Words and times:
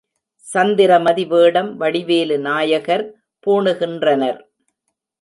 சந்திரமதி 0.47 1.25
வேடம் 1.25 1.69
வடிவேலு 1.77 2.39
நாயகர் 2.39 3.05
பூணுகின்றனர். 3.47 4.41